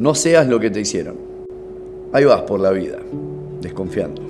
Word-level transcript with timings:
No 0.00 0.14
seas 0.14 0.48
lo 0.48 0.58
que 0.58 0.70
te 0.70 0.80
hicieron. 0.80 1.16
Ahí 2.14 2.24
vas 2.24 2.40
por 2.44 2.58
la 2.58 2.70
vida, 2.70 2.96
desconfiando, 3.60 4.22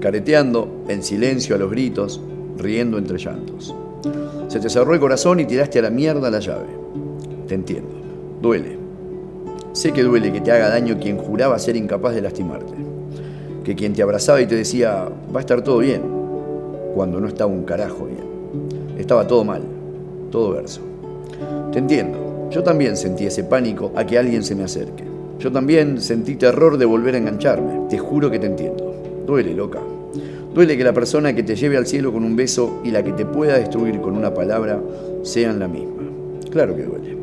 careteando, 0.00 0.66
en 0.88 1.02
silencio 1.02 1.54
a 1.54 1.58
los 1.58 1.70
gritos, 1.70 2.22
riendo 2.56 2.96
entre 2.96 3.18
llantos. 3.18 3.74
Se 4.48 4.60
te 4.60 4.70
cerró 4.70 4.94
el 4.94 5.00
corazón 5.00 5.38
y 5.38 5.44
tiraste 5.44 5.78
a 5.78 5.82
la 5.82 5.90
mierda 5.90 6.30
la 6.30 6.40
llave. 6.40 6.68
Te 7.46 7.54
entiendo. 7.54 7.90
Duele. 8.40 8.78
Sé 9.74 9.92
que 9.92 10.04
duele 10.04 10.32
que 10.32 10.40
te 10.40 10.52
haga 10.52 10.70
daño 10.70 10.98
quien 10.98 11.18
juraba 11.18 11.58
ser 11.58 11.76
incapaz 11.76 12.14
de 12.14 12.22
lastimarte. 12.22 12.72
Que 13.62 13.74
quien 13.74 13.92
te 13.92 14.02
abrazaba 14.02 14.40
y 14.40 14.46
te 14.46 14.54
decía, 14.54 15.06
va 15.36 15.40
a 15.40 15.42
estar 15.42 15.62
todo 15.62 15.80
bien, 15.80 16.00
cuando 16.94 17.20
no 17.20 17.28
estaba 17.28 17.52
un 17.52 17.64
carajo 17.64 18.06
bien. 18.06 18.96
Estaba 18.98 19.26
todo 19.26 19.44
mal, 19.44 19.60
todo 20.30 20.52
verso. 20.52 20.80
Te 21.72 21.78
entiendo. 21.78 22.48
Yo 22.50 22.62
también 22.62 22.96
sentí 22.96 23.26
ese 23.26 23.44
pánico 23.44 23.92
a 23.94 24.06
que 24.06 24.16
alguien 24.16 24.42
se 24.42 24.54
me 24.54 24.64
acerque. 24.64 25.09
Yo 25.40 25.50
también 25.50 26.02
sentí 26.02 26.36
terror 26.36 26.76
de 26.76 26.84
volver 26.84 27.14
a 27.14 27.18
engancharme. 27.18 27.88
Te 27.88 27.96
juro 27.96 28.30
que 28.30 28.38
te 28.38 28.46
entiendo. 28.46 28.94
Duele, 29.26 29.54
loca. 29.54 29.80
Duele 30.52 30.76
que 30.76 30.84
la 30.84 30.92
persona 30.92 31.34
que 31.34 31.42
te 31.42 31.56
lleve 31.56 31.78
al 31.78 31.86
cielo 31.86 32.12
con 32.12 32.24
un 32.24 32.36
beso 32.36 32.80
y 32.84 32.90
la 32.90 33.02
que 33.02 33.12
te 33.12 33.24
pueda 33.24 33.56
destruir 33.56 34.02
con 34.02 34.18
una 34.18 34.34
palabra 34.34 34.78
sean 35.22 35.58
la 35.58 35.66
misma. 35.66 36.02
Claro 36.50 36.76
que 36.76 36.82
duele. 36.82 37.16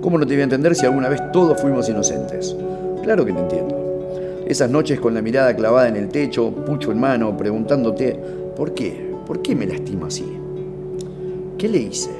¿Cómo 0.00 0.18
no 0.18 0.26
te 0.26 0.34
voy 0.34 0.40
a 0.40 0.44
entender 0.44 0.74
si 0.74 0.86
alguna 0.86 1.08
vez 1.08 1.20
todos 1.30 1.60
fuimos 1.60 1.88
inocentes? 1.88 2.56
Claro 3.04 3.24
que 3.24 3.32
te 3.32 3.38
entiendo. 3.38 3.76
Esas 4.48 4.68
noches 4.68 4.98
con 4.98 5.14
la 5.14 5.22
mirada 5.22 5.54
clavada 5.54 5.86
en 5.86 5.94
el 5.94 6.08
techo, 6.08 6.50
pucho 6.50 6.90
en 6.90 6.98
mano, 6.98 7.36
preguntándote, 7.36 8.18
¿por 8.56 8.74
qué? 8.74 9.08
¿Por 9.24 9.40
qué 9.40 9.54
me 9.54 9.66
lastimo 9.66 10.06
así? 10.06 10.24
¿Qué 11.56 11.68
le 11.68 11.78
hice? 11.78 12.10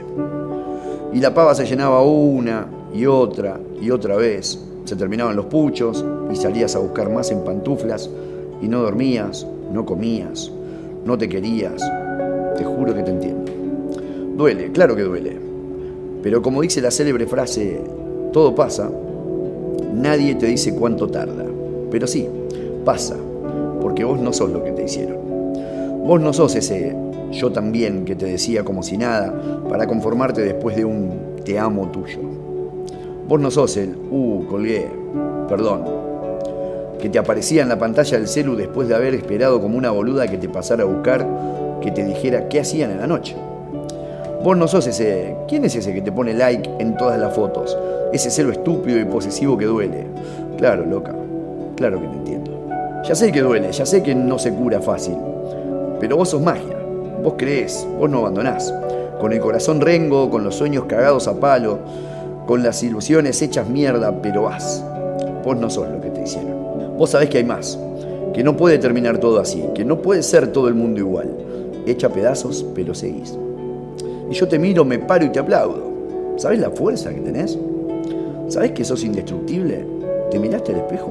Y 1.12 1.18
la 1.18 1.34
pava 1.34 1.52
se 1.56 1.66
llenaba 1.66 2.00
una 2.02 2.68
y 2.94 3.06
otra 3.06 3.58
y 3.80 3.90
otra 3.90 4.14
vez. 4.14 4.69
Se 4.84 4.96
terminaban 4.96 5.36
los 5.36 5.46
puchos 5.46 6.04
y 6.32 6.36
salías 6.36 6.74
a 6.76 6.78
buscar 6.78 7.10
más 7.10 7.30
en 7.30 7.44
pantuflas 7.44 8.10
y 8.60 8.68
no 8.68 8.82
dormías, 8.82 9.46
no 9.72 9.84
comías, 9.84 10.50
no 11.04 11.16
te 11.16 11.28
querías. 11.28 11.82
Te 12.56 12.64
juro 12.64 12.94
que 12.94 13.02
te 13.02 13.10
entiendo. 13.10 13.52
Duele, 14.36 14.72
claro 14.72 14.96
que 14.96 15.02
duele. 15.02 15.36
Pero 16.22 16.42
como 16.42 16.62
dice 16.62 16.80
la 16.80 16.90
célebre 16.90 17.26
frase, 17.26 17.80
todo 18.32 18.54
pasa, 18.54 18.90
nadie 19.94 20.34
te 20.34 20.46
dice 20.46 20.74
cuánto 20.74 21.08
tarda. 21.08 21.44
Pero 21.90 22.06
sí, 22.06 22.28
pasa, 22.84 23.16
porque 23.80 24.04
vos 24.04 24.20
no 24.20 24.32
sos 24.32 24.50
lo 24.50 24.62
que 24.62 24.72
te 24.72 24.84
hicieron. 24.84 25.18
Vos 26.06 26.20
no 26.20 26.32
sos 26.32 26.54
ese 26.56 26.94
yo 27.32 27.52
también 27.52 28.04
que 28.04 28.16
te 28.16 28.26
decía 28.26 28.64
como 28.64 28.82
si 28.82 28.96
nada 28.96 29.62
para 29.68 29.86
conformarte 29.86 30.42
después 30.42 30.76
de 30.76 30.84
un 30.84 31.36
te 31.44 31.58
amo 31.58 31.88
tuyo. 31.90 32.18
Vos 33.30 33.38
no 33.38 33.48
sos 33.48 33.76
el, 33.76 33.96
uh, 34.10 34.44
colgué, 34.48 34.90
perdón, 35.48 35.84
que 37.00 37.08
te 37.08 37.16
aparecía 37.16 37.62
en 37.62 37.68
la 37.68 37.78
pantalla 37.78 38.18
del 38.18 38.26
celu 38.26 38.56
después 38.56 38.88
de 38.88 38.96
haber 38.96 39.14
esperado 39.14 39.60
como 39.60 39.78
una 39.78 39.92
boluda 39.92 40.26
que 40.26 40.36
te 40.36 40.48
pasara 40.48 40.82
a 40.82 40.86
buscar, 40.86 41.24
que 41.80 41.92
te 41.92 42.04
dijera 42.04 42.48
qué 42.48 42.58
hacían 42.58 42.90
en 42.90 42.98
la 42.98 43.06
noche. 43.06 43.36
Vos 44.42 44.56
no 44.56 44.66
sos 44.66 44.88
ese, 44.88 45.36
¿quién 45.46 45.64
es 45.64 45.76
ese 45.76 45.94
que 45.94 46.02
te 46.02 46.10
pone 46.10 46.34
like 46.34 46.68
en 46.80 46.96
todas 46.96 47.20
las 47.20 47.32
fotos? 47.32 47.78
Ese 48.12 48.32
celo 48.32 48.50
estúpido 48.50 48.98
y 48.98 49.04
posesivo 49.04 49.56
que 49.56 49.66
duele. 49.66 50.06
Claro, 50.58 50.84
loca, 50.84 51.14
claro 51.76 52.00
que 52.00 52.08
te 52.08 52.14
entiendo. 52.14 52.50
Ya 53.04 53.14
sé 53.14 53.30
que 53.30 53.42
duele, 53.42 53.70
ya 53.70 53.86
sé 53.86 54.02
que 54.02 54.12
no 54.12 54.40
se 54.40 54.52
cura 54.52 54.80
fácil, 54.80 55.14
pero 56.00 56.16
vos 56.16 56.30
sos 56.30 56.42
magia. 56.42 56.76
Vos 57.22 57.34
creés, 57.38 57.86
vos 57.96 58.10
no 58.10 58.18
abandonás. 58.18 58.74
Con 59.20 59.32
el 59.32 59.38
corazón 59.38 59.80
rengo, 59.80 60.28
con 60.30 60.42
los 60.42 60.56
sueños 60.56 60.86
cagados 60.86 61.28
a 61.28 61.38
palo, 61.38 61.78
con 62.50 62.64
las 62.64 62.82
ilusiones 62.82 63.40
hechas 63.42 63.68
mierda, 63.68 64.20
pero 64.20 64.42
vas. 64.42 64.84
Vos 65.44 65.56
no 65.56 65.70
sos 65.70 65.88
lo 65.88 66.00
que 66.00 66.10
te 66.10 66.24
hicieron. 66.24 66.96
Vos 66.98 67.10
sabés 67.10 67.30
que 67.30 67.38
hay 67.38 67.44
más, 67.44 67.78
que 68.34 68.42
no 68.42 68.56
puede 68.56 68.78
terminar 68.78 69.18
todo 69.18 69.38
así, 69.38 69.62
que 69.72 69.84
no 69.84 70.02
puede 70.02 70.24
ser 70.24 70.48
todo 70.48 70.66
el 70.66 70.74
mundo 70.74 70.98
igual. 70.98 71.30
Echa 71.86 72.08
pedazos, 72.08 72.66
pero 72.74 72.92
seguís. 72.92 73.38
Y 74.28 74.34
yo 74.34 74.48
te 74.48 74.58
miro, 74.58 74.84
me 74.84 74.98
paro 74.98 75.26
y 75.26 75.28
te 75.28 75.38
aplaudo. 75.38 75.92
¿Sabés 76.38 76.58
la 76.58 76.70
fuerza 76.70 77.14
que 77.14 77.20
tenés? 77.20 77.56
¿Sabés 78.48 78.72
que 78.72 78.84
sos 78.84 79.04
indestructible? 79.04 79.86
¿Te 80.32 80.40
miraste 80.40 80.72
al 80.72 80.80
espejo? 80.80 81.06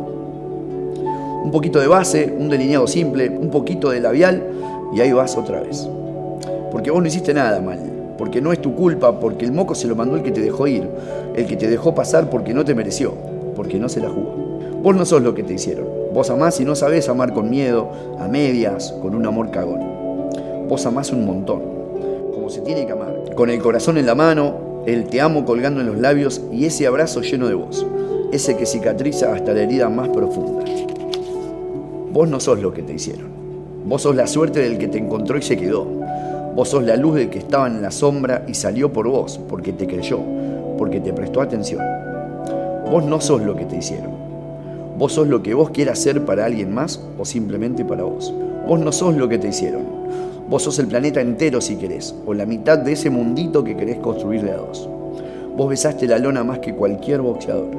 Un 1.46 1.52
poquito 1.54 1.80
de 1.80 1.88
base, 1.88 2.36
un 2.38 2.50
delineado 2.50 2.86
simple, 2.86 3.30
un 3.30 3.50
poquito 3.50 3.92
de 3.92 4.02
labial 4.02 4.44
y 4.94 5.00
ahí 5.00 5.14
vas 5.14 5.38
otra 5.38 5.62
vez. 5.62 5.88
Porque 6.70 6.92
vos 6.92 7.02
no 7.02 7.08
hiciste 7.08 7.34
nada 7.34 7.62
mal, 7.62 7.80
porque 8.20 8.42
no 8.42 8.52
es 8.52 8.62
tu 8.62 8.76
culpa, 8.76 9.18
porque 9.18 9.46
el 9.46 9.54
moco 9.54 9.74
se 9.74 9.88
lo 9.88 9.96
mandó 9.96 10.18
el 10.18 10.24
que 10.24 10.32
te 10.32 10.42
dejó 10.42 10.68
ir, 10.68 10.86
el 11.38 11.48
que 11.48 11.56
te 11.56 11.70
dejó 11.70 11.96
pasar 11.96 12.30
porque 12.30 12.54
no 12.54 12.66
te 12.66 12.76
mereció, 12.76 13.14
porque 13.56 13.80
no 13.80 13.88
se 13.88 14.02
la 14.02 14.10
jugó. 14.10 14.36
Vos 14.84 14.94
no 14.94 15.06
sos 15.06 15.22
lo 15.22 15.34
que 15.34 15.42
te 15.42 15.54
hicieron. 15.54 15.88
Vos 16.14 16.30
amás 16.30 16.60
y 16.60 16.66
no 16.66 16.76
sabés 16.76 17.08
amar 17.08 17.34
con 17.34 17.50
miedo, 17.50 17.90
a 18.20 18.28
medias, 18.28 18.94
con 19.02 19.16
un 19.16 19.26
amor 19.26 19.52
cagón. 19.52 19.80
Vos 20.68 20.86
amás 20.86 21.14
un 21.14 21.26
montón, 21.26 21.62
como 22.34 22.50
se 22.50 22.60
tiene 22.60 22.86
que 22.86 22.92
amar. 22.92 23.24
Con 23.36 23.50
el 23.50 23.62
corazón 23.62 23.98
en 23.98 24.06
la 24.06 24.16
mano, 24.16 24.84
el 24.86 25.06
te 25.06 25.22
amo 25.22 25.46
colgando 25.46 25.80
en 25.80 25.88
los 25.88 25.98
labios 25.98 26.42
y 26.52 26.66
ese 26.66 26.88
abrazo 26.88 27.22
lleno 27.22 27.48
de 27.48 27.56
vos, 27.56 27.88
ese 28.34 28.58
que 28.58 28.66
cicatriza 28.66 29.34
hasta 29.34 29.54
la 29.54 29.62
herida 29.62 29.88
más 29.88 30.10
profunda. 30.10 30.66
Vos 32.12 32.28
no 32.28 32.42
sos 32.42 32.60
lo 32.60 32.74
que 32.74 32.84
te 32.84 32.96
hicieron. 32.96 33.30
Vos 33.86 34.02
sos 34.02 34.14
la 34.14 34.28
suerte 34.28 34.60
del 34.60 34.78
que 34.78 34.90
te 34.90 34.98
encontró 34.98 35.38
y 35.38 35.42
se 35.42 35.56
quedó. 35.56 35.88
Vos 36.56 36.70
sos 36.70 36.84
la 36.84 36.98
luz 36.98 37.16
del 37.16 37.30
que 37.30 37.40
estaba 37.40 37.68
en 37.68 37.82
la 37.82 37.92
sombra 37.92 38.44
y 38.48 38.54
salió 38.54 38.92
por 38.92 39.08
vos, 39.08 39.40
porque 39.48 39.72
te 39.72 39.88
creyó, 39.88 40.20
porque 40.78 41.00
te 41.00 41.14
prestó 41.14 41.42
atención. 41.42 41.82
Vos 42.90 43.06
no 43.06 43.22
sos 43.22 43.42
lo 43.42 43.56
que 43.56 43.66
te 43.66 43.78
hicieron. 43.78 44.12
Vos 44.98 45.14
sos 45.14 45.28
lo 45.28 45.42
que 45.42 45.54
vos 45.54 45.70
quieras 45.70 46.00
ser 46.00 46.26
para 46.26 46.46
alguien 46.46 46.74
más 46.74 47.02
o 47.18 47.24
simplemente 47.24 47.86
para 47.86 48.04
vos. 48.04 48.34
Vos 48.68 48.80
no 48.80 48.92
sos 48.92 49.16
lo 49.16 49.30
que 49.30 49.38
te 49.38 49.50
hicieron. 49.50 49.84
Vos 50.50 50.64
sos 50.64 50.80
el 50.80 50.88
planeta 50.88 51.22
entero 51.22 51.62
si 51.62 51.76
querés, 51.76 52.16
o 52.26 52.34
la 52.34 52.46
mitad 52.46 52.80
de 52.80 52.94
ese 52.94 53.10
mundito 53.10 53.64
que 53.64 53.78
querés 53.78 53.98
construir 53.98 54.42
de 54.42 54.52
a 54.52 54.58
dos. 54.58 54.90
Vos 55.56 55.70
besaste 55.70 56.08
la 56.08 56.18
lona 56.18 56.44
más 56.44 56.60
que 56.60 56.74
cualquier 56.74 57.22
boxeador. 57.22 57.70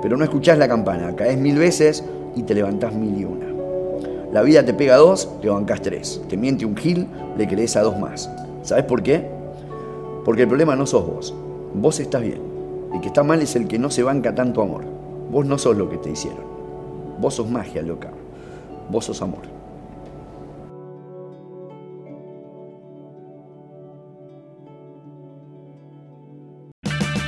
Pero 0.00 0.16
no 0.16 0.24
escuchás 0.24 0.56
la 0.56 0.68
campana, 0.68 1.14
caes 1.16 1.38
mil 1.38 1.58
veces 1.58 2.04
y 2.36 2.42
te 2.44 2.54
levantás 2.54 2.94
mil 2.94 3.20
y 3.20 3.24
una. 3.24 3.53
La 4.34 4.42
vida 4.42 4.64
te 4.64 4.74
pega 4.74 4.96
dos, 4.96 5.28
te 5.40 5.48
bancás 5.48 5.80
tres. 5.80 6.20
Te 6.28 6.36
miente 6.36 6.66
un 6.66 6.76
gil, 6.76 7.06
le 7.38 7.46
crees 7.46 7.76
a 7.76 7.82
dos 7.82 7.96
más. 7.96 8.28
¿Sabes 8.62 8.82
por 8.82 9.00
qué? 9.00 9.30
Porque 10.24 10.42
el 10.42 10.48
problema 10.48 10.74
no 10.74 10.86
sos 10.86 11.06
vos. 11.06 11.34
Vos 11.72 12.00
estás 12.00 12.20
bien. 12.20 12.40
El 12.92 13.00
que 13.00 13.06
está 13.06 13.22
mal 13.22 13.40
es 13.42 13.54
el 13.54 13.68
que 13.68 13.78
no 13.78 13.92
se 13.92 14.02
banca 14.02 14.34
tanto 14.34 14.60
amor. 14.60 14.82
Vos 15.30 15.46
no 15.46 15.56
sos 15.56 15.76
lo 15.76 15.88
que 15.88 15.98
te 15.98 16.10
hicieron. 16.10 16.42
Vos 17.20 17.34
sos 17.34 17.48
magia, 17.48 17.80
loca. 17.82 18.10
Vos 18.90 19.04
sos 19.04 19.22
amor. 19.22 19.42